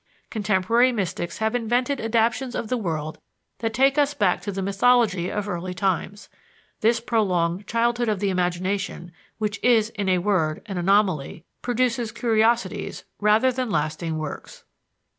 Contemporary 0.31 0.91
mystics 0.91 1.37
have 1.37 1.53
invented 1.53 2.01
adaptations 2.01 2.55
of 2.55 2.69
the 2.69 2.77
world 2.77 3.19
that 3.59 3.71
take 3.71 3.99
us 3.99 4.15
back 4.15 4.41
to 4.41 4.51
the 4.51 4.63
mythology 4.63 5.29
of 5.31 5.47
early 5.47 5.75
times. 5.75 6.27
This 6.79 6.99
prolonged 6.99 7.67
childhood 7.67 8.09
of 8.09 8.19
the 8.19 8.31
imagination, 8.31 9.11
which 9.37 9.59
is, 9.63 9.91
in 9.91 10.09
a 10.09 10.17
word, 10.17 10.63
an 10.65 10.79
anomaly, 10.79 11.45
produces 11.61 12.11
curiosities 12.11 13.03
rather 13.19 13.51
than 13.51 13.69
lasting 13.69 14.17
works. 14.17 14.63